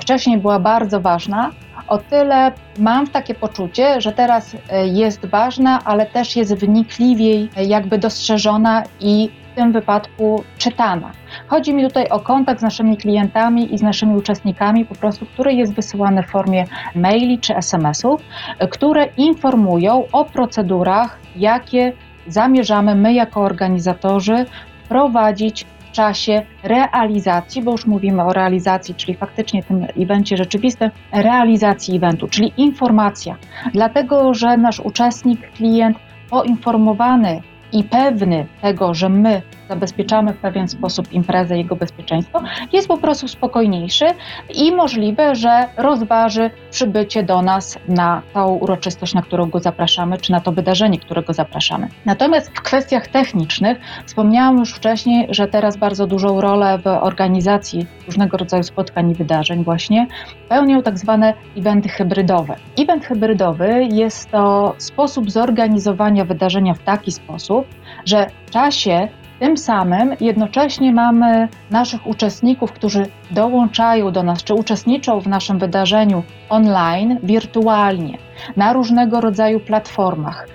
wcześniej 0.00 0.38
była 0.38 0.58
bardzo 0.58 1.00
ważna, 1.00 1.50
o 1.88 1.98
tyle 1.98 2.52
mam 2.78 3.06
takie 3.06 3.34
poczucie, 3.34 4.00
że 4.00 4.12
teraz 4.12 4.56
jest 4.84 5.26
ważna, 5.26 5.78
ale 5.84 6.06
też 6.06 6.36
jest 6.36 6.54
wnikliwiej 6.54 7.48
jakby 7.66 7.98
dostrzeżona 7.98 8.82
i 9.00 9.30
w 9.52 9.56
tym 9.56 9.72
wypadku 9.72 10.44
czytana. 10.58 11.12
Chodzi 11.46 11.74
mi 11.74 11.82
tutaj 11.82 12.08
o 12.08 12.20
kontakt 12.20 12.60
z 12.60 12.62
naszymi 12.62 12.96
klientami 12.96 13.74
i 13.74 13.78
z 13.78 13.82
naszymi 13.82 14.16
uczestnikami, 14.16 14.84
po 14.84 14.94
prostu, 14.94 15.26
który 15.26 15.52
jest 15.52 15.74
wysyłany 15.74 16.22
w 16.22 16.26
formie 16.26 16.64
maili 16.94 17.38
czy 17.38 17.56
SMS-ów, 17.56 18.22
które 18.70 19.06
informują 19.16 20.04
o 20.12 20.24
procedurach, 20.24 21.18
jakie 21.36 21.92
zamierzamy 22.26 22.94
my 22.94 23.12
jako 23.12 23.40
organizatorzy 23.40 24.46
prowadzić 24.88 25.66
w 25.88 25.92
czasie 25.92 26.42
realizacji, 26.62 27.62
bo 27.62 27.72
już 27.72 27.86
mówimy 27.86 28.22
o 28.22 28.32
realizacji, 28.32 28.94
czyli 28.94 29.14
faktycznie 29.14 29.62
tym 29.62 29.86
evencie 29.96 30.36
rzeczywistym, 30.36 30.90
realizacji 31.12 31.96
eventu, 31.96 32.28
czyli 32.28 32.52
informacja. 32.56 33.36
Dlatego, 33.72 34.34
że 34.34 34.56
nasz 34.56 34.80
uczestnik, 34.80 35.52
klient 35.52 35.98
poinformowany 36.30 37.42
i 37.72 37.84
pewny 37.84 38.46
tego, 38.62 38.94
że 38.94 39.08
my 39.08 39.42
zabezpieczamy 39.68 40.32
w 40.32 40.36
pewien 40.36 40.68
sposób 40.68 41.12
imprezę, 41.12 41.58
jego 41.58 41.76
bezpieczeństwo, 41.76 42.42
jest 42.72 42.88
po 42.88 42.98
prostu 42.98 43.28
spokojniejszy 43.28 44.04
i 44.54 44.72
możliwe, 44.72 45.34
że 45.34 45.68
rozważy 45.76 46.50
przybycie 46.70 47.22
do 47.22 47.42
nas 47.42 47.78
na 47.88 48.22
tą 48.34 48.54
uroczystość, 48.54 49.14
na 49.14 49.22
którą 49.22 49.46
go 49.46 49.60
zapraszamy, 49.60 50.18
czy 50.18 50.32
na 50.32 50.40
to 50.40 50.52
wydarzenie, 50.52 50.98
którego 50.98 51.32
zapraszamy. 51.32 51.88
Natomiast 52.06 52.50
w 52.50 52.62
kwestiach 52.62 53.08
technicznych 53.08 53.78
wspomniałam 54.06 54.58
już 54.58 54.72
wcześniej, 54.74 55.26
że 55.30 55.46
teraz 55.46 55.76
bardzo 55.76 56.06
dużą 56.06 56.40
rolę 56.40 56.78
w 56.78 56.86
organizacji 56.86 57.86
różnego 58.06 58.36
rodzaju 58.36 58.62
spotkań 58.62 59.10
i 59.10 59.14
wydarzeń 59.14 59.64
właśnie 59.64 60.06
pełnią 60.48 60.82
tak 60.82 60.98
zwane 60.98 61.34
eventy 61.56 61.88
hybrydowe. 61.88 62.56
Event 62.78 63.04
hybrydowy 63.04 63.88
jest 63.92 64.30
to 64.30 64.74
sposób 64.78 65.30
zorganizowania 65.30 66.24
wydarzenia 66.24 66.74
w 66.74 66.78
taki 66.78 67.12
sposób, 67.12 67.66
że 68.04 68.26
w 68.46 68.50
czasie 68.50 69.08
tym 69.38 69.56
samym 69.56 70.14
jednocześnie 70.20 70.92
mamy 70.92 71.48
naszych 71.70 72.06
uczestników, 72.06 72.72
którzy 72.72 73.06
dołączają 73.30 74.12
do 74.12 74.22
nas, 74.22 74.44
czy 74.44 74.54
uczestniczą 74.54 75.20
w 75.20 75.26
naszym 75.26 75.58
wydarzeniu 75.58 76.22
online, 76.48 77.18
wirtualnie, 77.22 78.18
na 78.56 78.72
różnego 78.72 79.20
rodzaju 79.20 79.60
platformach. 79.60 80.48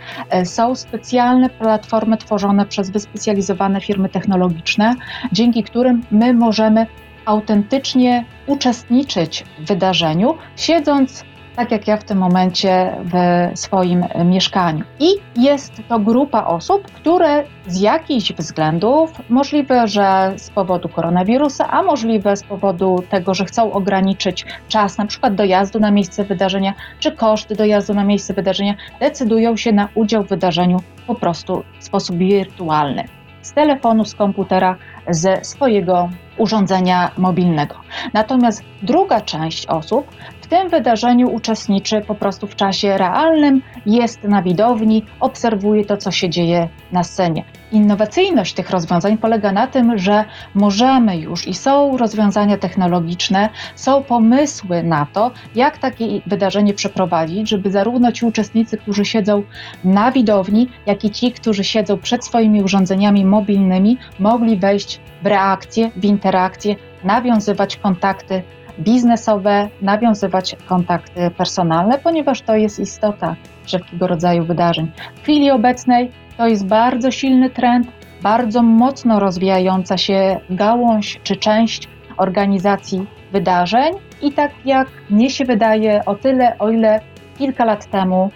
Są 0.44 0.76
specjalne 0.76 1.50
platformy 1.50 2.18
tworzone 2.18 2.66
przez 2.66 2.90
wyspecjalizowane 2.90 3.82
firmy 3.82 4.10
technologiczne, 4.10 4.96
dzięki 5.32 5.64
którym 5.64 6.02
my 6.12 6.34
możemy 6.34 6.88
autentycznie 7.26 8.26
uczestniczyć 8.48 9.46
w 9.60 9.68
wydarzeniu, 9.68 10.38
siedząc 10.56 11.24
tak 11.56 11.72
jak 11.72 11.88
ja 11.88 11.98
w 11.98 12.04
tym 12.04 12.18
momencie 12.18 12.96
w 13.04 13.16
swoim 13.60 14.06
mieszkaniu. 14.26 14.84
I 15.00 15.08
jest 15.36 15.74
to 15.90 16.00
grupa 16.00 16.46
osób, 16.46 16.92
które 16.92 17.44
z 17.68 17.82
jakichś 17.82 18.34
względów, 18.34 19.12
możliwe, 19.30 19.88
że 19.88 20.34
z 20.38 20.50
powodu 20.50 20.90
koronawirusa, 20.90 21.70
a 21.70 21.84
możliwe 21.84 22.38
z 22.38 22.44
powodu 22.44 23.04
tego, 23.10 23.34
że 23.34 23.46
chcą 23.46 23.72
ograniczyć 23.72 24.46
czas 24.68 24.98
na 24.98 25.06
przykład 25.06 25.36
dojazdu 25.36 25.80
na 25.80 25.92
miejsce 25.92 26.24
wydarzenia, 26.24 26.74
czy 27.00 27.12
koszty 27.12 27.56
dojazdu 27.56 27.94
na 27.94 28.04
miejsce 28.04 28.34
wydarzenia, 28.34 28.76
decydują 29.00 29.58
się 29.58 29.72
na 29.72 29.90
udział 29.96 30.24
w 30.24 30.30
wydarzeniu 30.30 30.78
po 31.08 31.16
prostu 31.16 31.64
w 31.80 31.84
sposób 31.84 32.18
wirtualny. 32.18 33.04
Z 33.42 33.54
telefonu, 33.54 34.06
z 34.06 34.16
komputera, 34.16 34.76
ze 35.10 35.46
swojego 35.46 36.10
urządzenia 36.38 37.12
mobilnego. 37.18 37.76
Natomiast 38.14 38.64
druga 38.82 39.22
część 39.22 39.66
osób 39.66 40.08
tym 40.54 40.70
wydarzeniu 40.70 41.30
uczestniczy 41.30 42.02
po 42.02 42.16
prostu 42.16 42.48
w 42.48 42.56
czasie 42.56 42.98
realnym, 42.98 43.62
jest 43.86 44.24
na 44.24 44.42
widowni, 44.42 45.06
obserwuje 45.20 45.86
to, 45.86 45.98
co 45.98 46.12
się 46.12 46.30
dzieje 46.30 46.70
na 46.92 47.04
scenie. 47.04 47.44
Innowacyjność 47.72 48.54
tych 48.54 48.70
rozwiązań 48.70 49.18
polega 49.18 49.52
na 49.52 49.68
tym, 49.68 49.98
że 49.98 50.26
możemy 50.56 51.18
już 51.18 51.48
i 51.48 51.54
są 51.54 51.98
rozwiązania 51.98 52.58
technologiczne, 52.58 53.50
są 53.76 54.04
pomysły 54.04 54.84
na 54.84 55.08
to, 55.14 55.32
jak 55.56 55.78
takie 55.78 56.06
wydarzenie 56.28 56.74
przeprowadzić, 56.74 57.50
żeby 57.50 57.72
zarówno 57.72 58.12
ci 58.12 58.26
uczestnicy, 58.26 58.78
którzy 58.78 59.06
siedzą 59.06 59.44
na 59.84 60.12
widowni, 60.12 60.70
jak 60.86 61.06
i 61.06 61.10
ci, 61.10 61.32
którzy 61.32 61.64
siedzą 61.64 61.98
przed 61.98 62.26
swoimi 62.26 62.64
urządzeniami 62.64 63.26
mobilnymi, 63.26 63.98
mogli 64.20 64.58
wejść 64.58 65.00
w 65.24 65.26
reakcję, 65.26 65.92
w 65.96 66.06
interakcję, 66.06 66.76
nawiązywać 67.04 67.78
kontakty 67.78 68.44
biznesowe, 68.80 69.70
nawiązywać 69.82 70.56
kontakty 70.66 71.32
personalne, 71.38 72.00
ponieważ 72.00 72.42
to 72.42 72.56
jest 72.56 72.80
istota 72.80 73.36
wszelkiego 73.66 74.08
rodzaju 74.08 74.46
wydarzeń. 74.46 74.92
W 75.16 75.22
chwili 75.22 75.52
obecnej 75.52 76.12
to 76.38 76.48
jest 76.48 76.68
bardzo 76.68 77.12
silny 77.12 77.50
trend, 77.50 77.88
bardzo 78.22 78.64
mocno 78.64 79.20
rozwijająca 79.20 79.98
się 79.98 80.40
gałąź 80.50 81.20
czy 81.24 81.36
część 81.36 81.88
organizacji 82.18 83.08
wydarzeń 83.32 83.94
i 84.22 84.32
tak 84.32 84.52
jak 84.66 84.88
mnie 85.10 85.30
się 85.30 85.46
wydaje, 85.46 86.06
o 86.06 86.16
tyle, 86.16 86.58
o 86.60 86.70
ile 86.70 87.00
kilka 87.38 87.66
lat 87.66 87.86
temu 87.90 88.32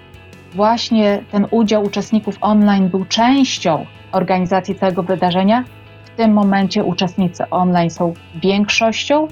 właśnie 0.53 1.23
ten 1.31 1.47
udział 1.51 1.83
uczestników 1.83 2.37
online 2.41 2.89
był 2.89 3.05
częścią 3.05 3.85
organizacji 4.11 4.75
całego 4.75 5.03
wydarzenia, 5.03 5.63
w 6.05 6.09
tym 6.09 6.33
momencie 6.33 6.83
uczestnicy 6.83 7.49
online 7.49 7.89
są 7.89 8.13
większością, 8.35 9.27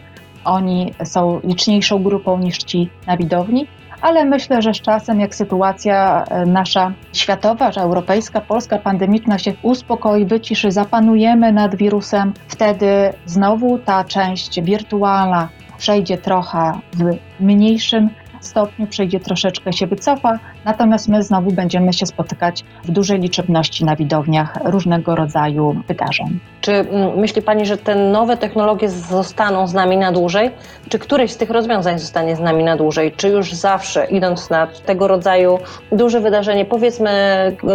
oni 0.45 0.93
są 1.03 1.39
liczniejszą 1.43 2.03
grupą 2.03 2.37
niż 2.39 2.57
ci 2.57 2.89
na 3.07 3.17
widowni, 3.17 3.67
ale 4.01 4.25
myślę, 4.25 4.61
że 4.61 4.73
z 4.73 4.81
czasem, 4.81 5.19
jak 5.19 5.35
sytuacja 5.35 6.23
e, 6.23 6.45
nasza 6.45 6.91
światowa, 7.13 7.71
że 7.71 7.81
europejska, 7.81 8.41
polska, 8.41 8.77
pandemiczna 8.79 9.37
się 9.37 9.53
uspokoi, 9.61 10.25
wyciszy, 10.25 10.71
zapanujemy 10.71 11.51
nad 11.51 11.75
wirusem, 11.75 12.33
wtedy 12.47 13.13
znowu 13.25 13.79
ta 13.79 14.03
część 14.03 14.61
wirtualna 14.61 15.49
przejdzie 15.77 16.17
trochę 16.17 16.79
w 16.93 17.17
mniejszym 17.39 18.09
stopniu, 18.39 18.87
przejdzie 18.87 19.19
troszeczkę 19.19 19.73
się 19.73 19.87
wycofa, 19.87 20.39
natomiast 20.65 21.07
my 21.07 21.24
znowu 21.24 21.51
będziemy 21.51 21.93
się 21.93 22.05
spotykać 22.05 22.63
w 22.84 22.91
dużej 22.91 23.19
liczebności 23.19 23.86
na 23.86 23.95
widowniach 23.95 24.57
różnego 24.63 25.15
rodzaju 25.15 25.75
wydarzeń. 25.88 26.39
Czy 26.62 26.72
mm, 26.72 27.19
myśli 27.19 27.41
Pani, 27.41 27.65
że 27.65 27.77
te 27.77 27.95
nowe 27.95 28.38
technologie 28.38 28.89
zostaną 28.89 29.67
z 29.67 29.74
nami 29.74 29.98
na 29.98 30.12
dłużej? 30.12 30.51
Czy 30.89 31.00
któreś 31.00 31.31
z 31.31 31.38
tych 31.38 31.50
rozwiązań 31.50 32.00
zostanie 32.00 32.36
z 32.36 32.39
nami 32.39 32.63
na 32.63 32.77
dłużej? 32.77 33.12
Czy 33.12 33.29
już 33.29 33.53
zawsze, 33.53 34.05
idąc 34.05 34.50
na 34.50 34.67
tego 34.86 35.07
rodzaju 35.07 35.60
duże 35.91 36.19
wydarzenie, 36.19 36.65
powiedzmy 36.65 37.12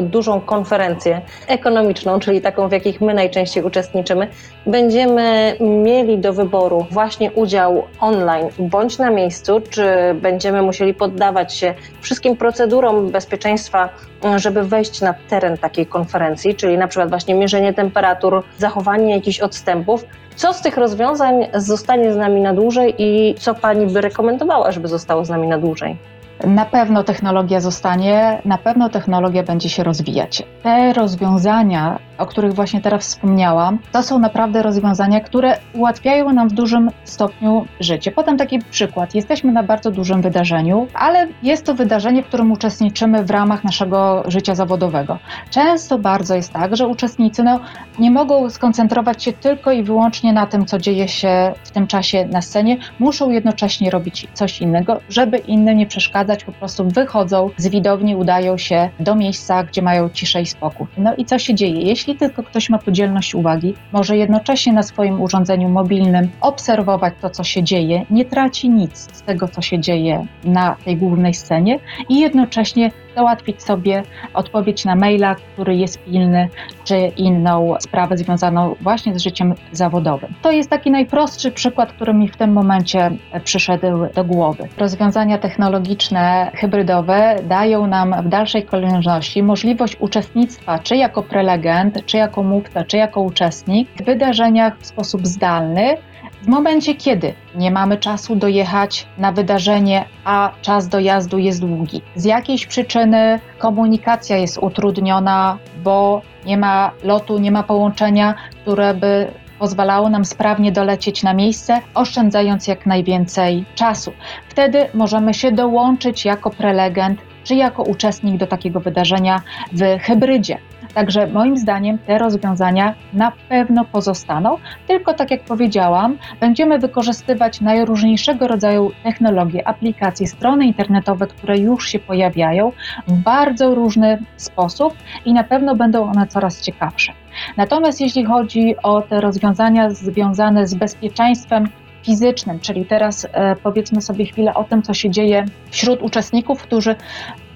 dużą 0.02 0.40
konferencję 0.40 1.20
ekonomiczną, 1.46 2.20
czyli 2.20 2.40
taką, 2.40 2.68
w 2.68 2.72
jakich 2.72 3.00
my 3.00 3.14
najczęściej 3.14 3.64
uczestniczymy, 3.64 4.28
będziemy 4.66 5.56
mieli 5.60 6.18
do 6.18 6.32
wyboru 6.32 6.86
właśnie 6.90 7.32
udział 7.32 7.82
online 8.00 8.48
bądź 8.58 8.98
na 8.98 9.10
miejscu, 9.10 9.60
czy 9.70 9.84
będziemy 10.14 10.62
musieli 10.62 10.94
poddawać 10.94 11.54
się 11.54 11.74
wszystkim 12.00 12.36
procedurom 12.36 12.79
bezpieczeństwa, 13.10 13.88
żeby 14.36 14.62
wejść 14.64 15.00
na 15.00 15.14
teren 15.28 15.58
takiej 15.58 15.86
konferencji, 15.86 16.54
czyli 16.54 16.78
na 16.78 16.88
przykład 16.88 17.08
właśnie 17.08 17.34
mierzenie 17.34 17.74
temperatur, 17.74 18.42
zachowanie 18.58 19.14
jakichś 19.14 19.40
odstępów. 19.40 20.04
Co 20.36 20.52
z 20.52 20.62
tych 20.62 20.76
rozwiązań 20.76 21.48
zostanie 21.54 22.12
z 22.12 22.16
nami 22.16 22.40
na 22.40 22.54
dłużej 22.54 22.94
i 22.98 23.34
co 23.38 23.54
Pani 23.54 23.86
by 23.86 24.00
rekomendowała, 24.00 24.72
żeby 24.72 24.88
zostało 24.88 25.24
z 25.24 25.28
nami 25.28 25.48
na 25.48 25.58
dłużej? 25.58 25.96
Na 26.44 26.64
pewno 26.64 27.04
technologia 27.04 27.60
zostanie, 27.60 28.42
na 28.44 28.58
pewno 28.58 28.88
technologia 28.88 29.42
będzie 29.42 29.68
się 29.68 29.84
rozwijać. 29.84 30.42
Te 30.62 30.92
rozwiązania, 30.92 31.98
o 32.18 32.26
których 32.26 32.54
właśnie 32.54 32.80
teraz 32.80 33.02
wspomniałam, 33.02 33.78
to 33.92 34.02
są 34.02 34.18
naprawdę 34.18 34.62
rozwiązania, 34.62 35.20
które 35.20 35.56
ułatwiają 35.74 36.32
nam 36.32 36.48
w 36.48 36.52
dużym 36.52 36.90
stopniu 37.04 37.66
życie. 37.80 38.12
Podam 38.12 38.36
taki 38.36 38.58
przykład. 38.58 39.14
Jesteśmy 39.14 39.52
na 39.52 39.62
bardzo 39.62 39.90
dużym 39.90 40.22
wydarzeniu, 40.22 40.86
ale 40.94 41.28
jest 41.42 41.66
to 41.66 41.74
wydarzenie, 41.74 42.22
w 42.22 42.26
którym 42.26 42.52
uczestniczymy 42.52 43.24
w 43.24 43.30
ramach 43.30 43.64
naszego 43.64 44.22
życia 44.26 44.54
zawodowego. 44.54 45.18
Często 45.50 45.98
bardzo 45.98 46.34
jest 46.34 46.52
tak, 46.52 46.76
że 46.76 46.86
uczestnicy 46.86 47.42
no, 47.42 47.60
nie 47.98 48.10
mogą 48.10 48.50
skoncentrować 48.50 49.24
się 49.24 49.32
tylko 49.32 49.72
i 49.72 49.82
wyłącznie 49.82 50.32
na 50.32 50.46
tym, 50.46 50.66
co 50.66 50.78
dzieje 50.78 51.08
się 51.08 51.52
w 51.64 51.70
tym 51.70 51.86
czasie 51.86 52.26
na 52.26 52.42
scenie, 52.42 52.76
muszą 52.98 53.30
jednocześnie 53.30 53.90
robić 53.90 54.28
coś 54.34 54.60
innego, 54.60 55.00
żeby 55.08 55.38
innym 55.38 55.76
nie 55.76 55.86
przeszkadzać, 55.86 56.29
po 56.36 56.52
prostu 56.52 56.88
wychodzą 56.88 57.50
z 57.56 57.68
widowni, 57.68 58.16
udają 58.16 58.58
się 58.58 58.90
do 59.00 59.14
miejsca, 59.14 59.64
gdzie 59.64 59.82
mają 59.82 60.08
ciszę 60.08 60.42
i 60.42 60.46
spokój. 60.46 60.86
No 60.98 61.14
i 61.16 61.24
co 61.24 61.38
się 61.38 61.54
dzieje? 61.54 61.80
Jeśli 61.80 62.16
tylko 62.16 62.42
ktoś 62.42 62.70
ma 62.70 62.78
podzielność 62.78 63.34
uwagi, 63.34 63.74
może 63.92 64.16
jednocześnie 64.16 64.72
na 64.72 64.82
swoim 64.82 65.20
urządzeniu 65.20 65.68
mobilnym 65.68 66.28
obserwować 66.40 67.14
to, 67.20 67.30
co 67.30 67.44
się 67.44 67.62
dzieje, 67.62 68.06
nie 68.10 68.24
traci 68.24 68.70
nic 68.70 68.98
z 69.16 69.22
tego, 69.22 69.48
co 69.48 69.62
się 69.62 69.78
dzieje 69.78 70.26
na 70.44 70.76
tej 70.84 70.96
głównej 70.96 71.34
scenie 71.34 71.78
i 72.08 72.20
jednocześnie 72.20 72.90
załatwić 73.20 73.62
sobie 73.62 74.02
odpowiedź 74.34 74.84
na 74.84 74.96
maila, 74.96 75.34
który 75.34 75.76
jest 75.76 76.04
pilny, 76.04 76.48
czy 76.84 76.96
inną 77.16 77.74
sprawę 77.80 78.16
związaną 78.16 78.74
właśnie 78.80 79.18
z 79.18 79.22
życiem 79.22 79.54
zawodowym. 79.72 80.34
To 80.42 80.50
jest 80.50 80.70
taki 80.70 80.90
najprostszy 80.90 81.50
przykład, 81.50 81.92
który 81.92 82.14
mi 82.14 82.28
w 82.28 82.36
tym 82.36 82.52
momencie 82.52 83.10
przyszedł 83.44 83.86
do 84.14 84.24
głowy. 84.24 84.68
Rozwiązania 84.78 85.38
technologiczne, 85.38 86.50
hybrydowe 86.54 87.36
dają 87.48 87.86
nam 87.86 88.14
w 88.22 88.28
dalszej 88.28 88.62
kolejności 88.62 89.42
możliwość 89.42 89.96
uczestnictwa, 90.00 90.78
czy 90.78 90.96
jako 90.96 91.22
prelegent, 91.22 92.06
czy 92.06 92.16
jako 92.16 92.42
mówca, 92.42 92.84
czy 92.84 92.96
jako 92.96 93.20
uczestnik 93.20 93.88
w 93.96 94.04
wydarzeniach 94.04 94.78
w 94.78 94.86
sposób 94.86 95.26
zdalny, 95.26 95.96
w 96.42 96.48
momencie, 96.48 96.94
kiedy 96.94 97.34
nie 97.54 97.70
mamy 97.70 97.96
czasu 97.96 98.36
dojechać 98.36 99.06
na 99.18 99.32
wydarzenie, 99.32 100.04
a 100.24 100.52
czas 100.62 100.88
dojazdu 100.88 101.38
jest 101.38 101.60
długi, 101.60 102.02
z 102.16 102.24
jakiejś 102.24 102.66
przyczyny 102.66 103.40
komunikacja 103.58 104.36
jest 104.36 104.58
utrudniona, 104.58 105.58
bo 105.84 106.22
nie 106.46 106.56
ma 106.56 106.90
lotu, 107.04 107.38
nie 107.38 107.50
ma 107.50 107.62
połączenia, 107.62 108.34
które 108.62 108.94
by 108.94 109.32
pozwalało 109.58 110.08
nam 110.08 110.24
sprawnie 110.24 110.72
dolecieć 110.72 111.22
na 111.22 111.34
miejsce, 111.34 111.80
oszczędzając 111.94 112.66
jak 112.66 112.86
najwięcej 112.86 113.64
czasu. 113.74 114.12
Wtedy 114.48 114.86
możemy 114.94 115.34
się 115.34 115.52
dołączyć 115.52 116.24
jako 116.24 116.50
prelegent 116.50 117.20
czy 117.44 117.54
jako 117.54 117.82
uczestnik 117.82 118.36
do 118.36 118.46
takiego 118.46 118.80
wydarzenia 118.80 119.40
w 119.72 119.82
hybrydzie. 120.02 120.58
Także 120.94 121.26
moim 121.26 121.56
zdaniem 121.56 121.98
te 121.98 122.18
rozwiązania 122.18 122.94
na 123.12 123.32
pewno 123.48 123.84
pozostaną, 123.84 124.56
tylko 124.86 125.14
tak 125.14 125.30
jak 125.30 125.44
powiedziałam, 125.44 126.18
będziemy 126.40 126.78
wykorzystywać 126.78 127.60
najróżniejszego 127.60 128.48
rodzaju 128.48 128.90
technologie, 129.02 129.68
aplikacje, 129.68 130.26
strony 130.26 130.66
internetowe, 130.66 131.26
które 131.26 131.58
już 131.58 131.88
się 131.88 131.98
pojawiają 131.98 132.72
w 133.06 133.12
bardzo 133.12 133.74
różny 133.74 134.18
sposób 134.36 134.94
i 135.24 135.32
na 135.32 135.44
pewno 135.44 135.76
będą 135.76 136.10
one 136.10 136.26
coraz 136.26 136.62
ciekawsze. 136.62 137.12
Natomiast 137.56 138.00
jeśli 138.00 138.24
chodzi 138.24 138.74
o 138.82 139.02
te 139.02 139.20
rozwiązania 139.20 139.90
związane 139.90 140.66
z 140.66 140.74
bezpieczeństwem 140.74 141.68
fizycznym, 142.02 142.60
czyli 142.60 142.86
teraz 142.86 143.26
e, 143.32 143.56
powiedzmy 143.56 144.02
sobie 144.02 144.26
chwilę 144.26 144.54
o 144.54 144.64
tym, 144.64 144.82
co 144.82 144.94
się 144.94 145.10
dzieje 145.10 145.44
wśród 145.70 146.02
uczestników, 146.02 146.62
którzy 146.62 146.96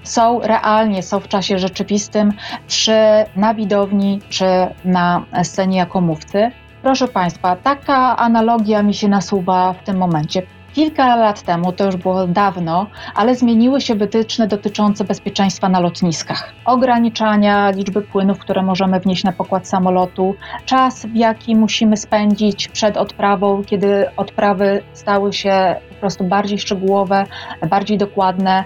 są 0.03 0.39
realnie, 0.39 1.03
są 1.03 1.19
w 1.19 1.27
czasie 1.27 1.59
rzeczywistym, 1.59 2.33
czy 2.67 2.95
na 3.35 3.53
widowni, 3.53 4.21
czy 4.29 4.45
na 4.85 5.25
scenie 5.43 5.77
jako 5.77 6.01
mówcy. 6.01 6.51
Proszę 6.81 7.07
Państwa, 7.07 7.55
taka 7.55 8.17
analogia 8.17 8.83
mi 8.83 8.93
się 8.93 9.07
nasuwa 9.07 9.73
w 9.73 9.83
tym 9.83 9.97
momencie. 9.97 10.41
Kilka 10.75 11.15
lat 11.15 11.41
temu, 11.41 11.71
to 11.71 11.85
już 11.85 11.95
było 11.95 12.27
dawno, 12.27 12.87
ale 13.15 13.35
zmieniły 13.35 13.81
się 13.81 13.95
wytyczne 13.95 14.47
dotyczące 14.47 15.03
bezpieczeństwa 15.03 15.69
na 15.69 15.79
lotniskach. 15.79 16.53
Ograniczania 16.65 17.69
liczby 17.69 18.01
płynów, 18.01 18.39
które 18.39 18.63
możemy 18.63 18.99
wnieść 18.99 19.23
na 19.23 19.31
pokład 19.31 19.67
samolotu, 19.67 20.35
czas, 20.65 21.05
w 21.05 21.15
jaki 21.15 21.55
musimy 21.55 21.97
spędzić 21.97 22.67
przed 22.67 22.97
odprawą, 22.97 23.63
kiedy 23.63 24.15
odprawy 24.17 24.83
stały 24.93 25.33
się 25.33 25.75
po 25.89 25.95
prostu 25.95 26.23
bardziej 26.23 26.59
szczegółowe, 26.59 27.25
bardziej 27.69 27.97
dokładne, 27.97 28.63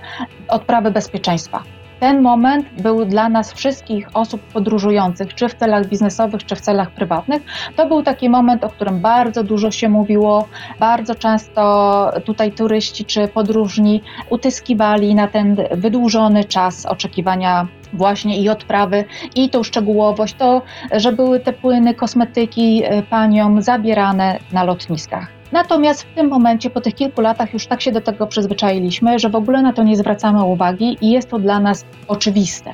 odprawy 0.47 0.91
bezpieczeństwa. 0.91 1.63
Ten 1.99 2.21
moment 2.21 2.81
był 2.81 3.05
dla 3.05 3.29
nas 3.29 3.53
wszystkich 3.53 4.07
osób 4.13 4.41
podróżujących, 4.41 5.33
czy 5.33 5.49
w 5.49 5.55
celach 5.55 5.87
biznesowych, 5.87 6.45
czy 6.45 6.55
w 6.55 6.61
celach 6.61 6.91
prywatnych. 6.91 7.41
To 7.75 7.87
był 7.87 8.03
taki 8.03 8.29
moment, 8.29 8.63
o 8.63 8.69
którym 8.69 8.99
bardzo 8.99 9.43
dużo 9.43 9.71
się 9.71 9.89
mówiło. 9.89 10.47
Bardzo 10.79 11.15
często 11.15 12.11
tutaj 12.25 12.51
turyści 12.51 13.05
czy 13.05 13.27
podróżni 13.27 14.01
utyskiwali 14.29 15.15
na 15.15 15.27
ten 15.27 15.57
wydłużony 15.71 16.43
czas 16.43 16.85
oczekiwania 16.85 17.67
właśnie 17.93 18.41
i 18.41 18.49
odprawy, 18.49 19.05
i 19.35 19.49
tą 19.49 19.63
szczegółowość, 19.63 20.33
to, 20.33 20.61
że 20.91 21.11
były 21.11 21.39
te 21.39 21.53
płyny, 21.53 21.93
kosmetyki 21.93 22.83
e, 22.85 23.03
paniom 23.03 23.61
zabierane 23.61 24.39
na 24.51 24.63
lotniskach. 24.63 25.38
Natomiast 25.51 26.03
w 26.03 26.15
tym 26.15 26.27
momencie, 26.27 26.69
po 26.69 26.81
tych 26.81 26.95
kilku 26.95 27.21
latach, 27.21 27.53
już 27.53 27.67
tak 27.67 27.81
się 27.81 27.91
do 27.91 28.01
tego 28.01 28.27
przyzwyczailiśmy, 28.27 29.19
że 29.19 29.29
w 29.29 29.35
ogóle 29.35 29.61
na 29.61 29.73
to 29.73 29.83
nie 29.83 29.97
zwracamy 29.97 30.43
uwagi 30.43 30.97
i 31.01 31.11
jest 31.11 31.29
to 31.29 31.39
dla 31.39 31.59
nas 31.59 31.85
oczywiste. 32.07 32.73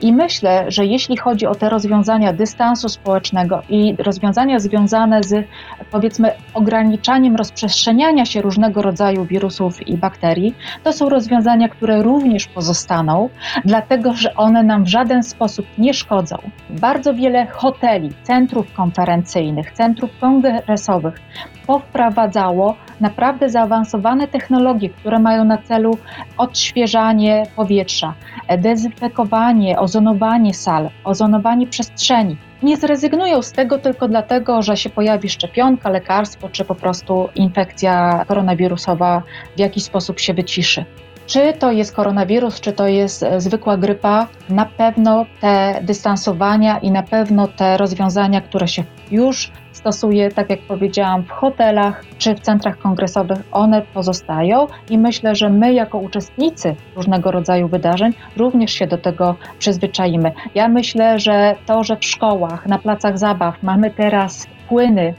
I 0.00 0.12
myślę, 0.12 0.64
że 0.68 0.86
jeśli 0.86 1.16
chodzi 1.16 1.46
o 1.46 1.54
te 1.54 1.68
rozwiązania 1.68 2.32
dystansu 2.32 2.88
społecznego 2.88 3.62
i 3.68 3.94
rozwiązania 3.98 4.58
związane 4.58 5.22
z 5.22 5.46
powiedzmy 5.90 6.30
ograniczaniem 6.54 7.36
rozprzestrzeniania 7.36 8.24
się 8.24 8.42
różnego 8.42 8.82
rodzaju 8.82 9.24
wirusów 9.24 9.88
i 9.88 9.96
bakterii, 9.96 10.54
to 10.82 10.92
są 10.92 11.08
rozwiązania, 11.08 11.68
które 11.68 12.02
również 12.02 12.46
pozostaną, 12.46 13.28
dlatego 13.64 14.14
że 14.14 14.34
one 14.34 14.62
nam 14.62 14.84
w 14.84 14.88
żaden 14.88 15.22
sposób 15.22 15.66
nie 15.78 15.94
szkodzą. 15.94 16.36
Bardzo 16.70 17.14
wiele 17.14 17.46
hoteli, 17.46 18.10
centrów 18.22 18.72
konferencyjnych, 18.72 19.72
centrów 19.72 20.10
kongresowych 20.20 21.20
powprowadzało 21.66 22.76
naprawdę 23.00 23.48
zaawansowane 23.48 24.28
technologie, 24.28 24.90
które 24.90 25.18
mają 25.18 25.44
na 25.44 25.58
celu 25.58 25.98
odświeżanie 26.38 27.46
powietrza, 27.56 28.14
dezynfekowanie, 28.58 29.78
ozonowanie 29.78 30.54
sal, 30.54 30.90
ozonowanie 31.04 31.66
przestrzeni. 31.66 32.36
Nie 32.62 32.76
zrezygnują 32.76 33.42
z 33.42 33.52
tego 33.52 33.78
tylko 33.78 34.08
dlatego, 34.08 34.62
że 34.62 34.76
się 34.76 34.90
pojawi 34.90 35.28
szczepionka, 35.28 35.90
lekarstwo 35.90 36.48
czy 36.48 36.64
po 36.64 36.74
prostu 36.74 37.28
infekcja 37.34 38.24
koronawirusowa 38.28 39.22
w 39.56 39.58
jakiś 39.58 39.84
sposób 39.84 40.20
się 40.20 40.34
wyciszy. 40.34 40.84
Czy 41.26 41.52
to 41.52 41.72
jest 41.72 41.94
koronawirus, 41.94 42.60
czy 42.60 42.72
to 42.72 42.88
jest 42.88 43.22
e, 43.22 43.40
zwykła 43.40 43.76
grypa, 43.76 44.26
na 44.48 44.66
pewno 44.66 45.26
te 45.40 45.80
dystansowania 45.82 46.78
i 46.78 46.90
na 46.90 47.02
pewno 47.02 47.48
te 47.48 47.76
rozwiązania, 47.76 48.40
które 48.40 48.68
się 48.68 48.84
już 49.10 49.50
stosuje, 49.84 50.30
tak 50.30 50.50
jak 50.50 50.60
powiedziałam, 50.60 51.22
w 51.22 51.30
hotelach 51.30 52.04
czy 52.18 52.34
w 52.34 52.40
centrach 52.40 52.78
kongresowych, 52.78 53.38
one 53.52 53.82
pozostają 53.82 54.66
i 54.90 54.98
myślę, 54.98 55.34
że 55.34 55.50
my 55.50 55.72
jako 55.72 55.98
uczestnicy 55.98 56.74
różnego 56.96 57.30
rodzaju 57.30 57.68
wydarzeń 57.68 58.12
również 58.36 58.72
się 58.72 58.86
do 58.86 58.98
tego 58.98 59.34
przyzwyczaimy. 59.58 60.32
Ja 60.54 60.68
myślę, 60.68 61.18
że 61.18 61.54
to, 61.66 61.84
że 61.84 61.96
w 61.96 62.04
szkołach, 62.04 62.66
na 62.66 62.78
placach 62.78 63.18
zabaw 63.18 63.62
mamy 63.62 63.90
teraz 63.90 64.46
płyny 64.68 65.14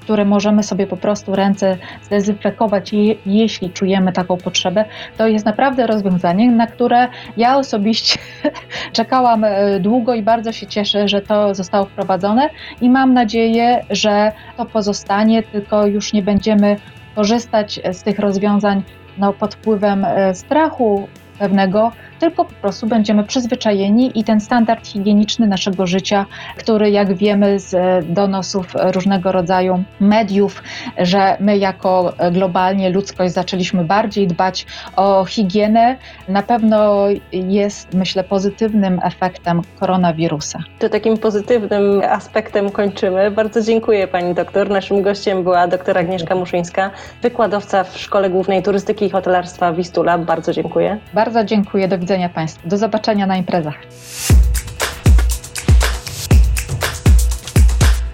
które 0.00 0.24
możemy 0.24 0.62
sobie 0.62 0.86
po 0.86 0.96
prostu 0.96 1.34
ręce 1.34 1.76
zdezynfekować, 2.02 2.92
jeśli 3.26 3.70
czujemy 3.70 4.12
taką 4.12 4.36
potrzebę, 4.36 4.84
to 5.18 5.26
jest 5.26 5.46
naprawdę 5.46 5.86
rozwiązanie, 5.86 6.50
na 6.50 6.66
które 6.66 7.08
ja 7.36 7.56
osobiście 7.56 8.18
czekałam 8.92 9.44
e, 9.44 9.80
długo 9.80 10.14
i 10.14 10.22
bardzo 10.22 10.52
się 10.52 10.66
cieszę, 10.66 11.08
że 11.08 11.20
to 11.20 11.54
zostało 11.54 11.86
wprowadzone 11.86 12.50
i 12.80 12.90
mam 12.90 13.14
nadzieję, 13.14 13.84
że 13.90 14.32
to 14.56 14.66
pozostanie, 14.66 15.42
tylko 15.42 15.86
już 15.86 16.12
nie 16.12 16.22
będziemy 16.22 16.76
korzystać 17.14 17.80
z 17.92 18.02
tych 18.02 18.18
rozwiązań 18.18 18.82
no, 19.18 19.32
pod 19.32 19.54
wpływem 19.54 20.04
e, 20.04 20.34
strachu 20.34 21.08
pewnego, 21.38 21.92
tylko 22.22 22.44
po 22.44 22.54
prostu 22.54 22.86
będziemy 22.86 23.24
przyzwyczajeni 23.24 24.12
i 24.14 24.24
ten 24.24 24.40
standard 24.40 24.86
higieniczny 24.86 25.46
naszego 25.46 25.86
życia, 25.86 26.26
który 26.56 26.90
jak 26.90 27.14
wiemy 27.14 27.58
z 27.58 27.74
donosów 28.14 28.66
różnego 28.74 29.32
rodzaju 29.32 29.84
mediów, 30.00 30.62
że 30.98 31.36
my 31.40 31.58
jako 31.58 32.12
globalnie 32.32 32.90
ludzkość 32.90 33.34
zaczęliśmy 33.34 33.84
bardziej 33.84 34.26
dbać 34.26 34.66
o 34.96 35.24
higienę, 35.24 35.96
na 36.28 36.42
pewno 36.42 37.06
jest, 37.32 37.94
myślę, 37.94 38.24
pozytywnym 38.24 39.00
efektem 39.04 39.62
koronawirusa. 39.80 40.58
To 40.78 40.88
takim 40.88 41.18
pozytywnym 41.18 42.02
aspektem 42.08 42.70
kończymy. 42.70 43.30
Bardzo 43.30 43.62
dziękuję 43.62 44.08
Pani 44.08 44.34
doktor. 44.34 44.70
Naszym 44.70 45.02
gościem 45.02 45.42
była 45.42 45.68
doktor 45.68 45.98
Agnieszka 45.98 46.34
Muszyńska, 46.34 46.90
wykładowca 47.22 47.84
w 47.84 47.98
Szkole 47.98 48.30
Głównej 48.30 48.62
Turystyki 48.62 49.04
i 49.04 49.10
Hotelarstwa 49.10 49.72
Wistula. 49.72 50.18
Bardzo 50.18 50.52
dziękuję. 50.52 50.98
Bardzo 51.14 51.44
dziękuję. 51.44 51.88
Do 51.88 51.98
widzenia 52.12 52.28
Państwu. 52.28 52.68
Do 52.68 52.78
zobaczenia 52.78 53.26
na 53.26 53.36
imprezach. 53.36 53.74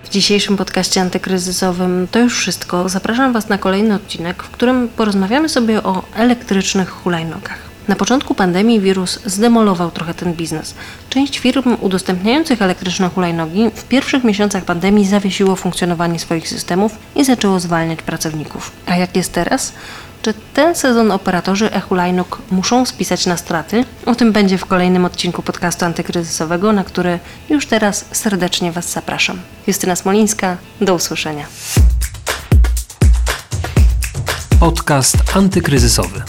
W 0.03 0.09
dzisiejszym 0.09 0.57
podcaście 0.57 1.01
antykryzysowym 1.01 2.09
to 2.11 2.19
już 2.19 2.39
wszystko. 2.39 2.89
Zapraszam 2.89 3.33
Was 3.33 3.49
na 3.49 3.59
kolejny 3.59 3.95
odcinek, 3.95 4.43
w 4.43 4.51
którym 4.51 4.89
porozmawiamy 4.89 5.49
sobie 5.49 5.83
o 5.83 6.03
elektrycznych 6.17 6.91
hulajnogach. 6.91 7.59
Na 7.89 7.97
początku 7.97 8.35
pandemii 8.35 8.81
wirus 8.81 9.21
zdemolował 9.25 9.91
trochę 9.91 10.15
ten 10.15 10.35
biznes. 10.35 10.75
Część 11.11 11.39
firm 11.39 11.77
udostępniających 11.81 12.63
elektryczne 12.63 13.09
hulajnogi 13.09 13.71
w 13.75 13.85
pierwszych 13.85 14.25
miesiącach 14.25 14.65
pandemii 14.65 15.07
zawiesiło 15.07 15.57
funkcjonowanie 15.57 16.19
swoich 16.19 16.49
systemów 16.49 16.93
i 17.17 17.25
zaczęło 17.25 17.61
zwalniać 17.61 18.03
pracowników. 18.03 18.73
A 18.87 18.97
jak 18.97 19.17
jest 19.17 19.33
teraz? 19.33 19.73
Czy 20.23 20.35
ten 20.55 20.75
sezon 20.75 21.13
operatorzy 21.13 21.73
e-hulajnóg 21.73 22.39
muszą 22.51 22.87
spisać 22.87 23.27
na 23.27 23.37
straty? 23.37 23.85
O 24.07 24.15
tym 24.15 24.33
będzie 24.33 24.59
w 24.59 24.67
kolejnym 24.67 25.05
odcinku 25.05 25.43
podcastu 25.43 25.85
antykryzysowego, 25.85 26.73
na 26.73 26.85
który 26.85 27.19
już 27.51 27.67
teraz 27.67 28.05
serdecznie 28.13 28.73
Was 28.73 28.93
zapraszam. 28.93 29.41
Justyna 29.67 29.97
Smolińska, 29.97 30.57
do 30.81 30.95
usłyszenia. 30.95 31.47
Podcast 34.61 35.17
antykryzysowy. 35.37 36.23